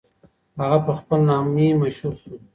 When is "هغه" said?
0.59-0.79